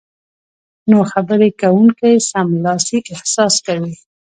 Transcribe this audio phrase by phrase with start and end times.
[0.89, 3.93] نو خبرې کوونکی سملاسي احساس کوي